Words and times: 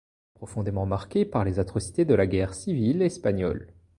Il 0.01 0.29
est 0.29 0.39
profondément 0.39 0.87
marqué 0.87 1.25
par 1.25 1.43
les 1.45 1.59
atrocités 1.59 2.05
de 2.05 2.15
la 2.15 2.25
guerre 2.25 2.55
civile 2.55 3.03
espagnole. 3.03 3.71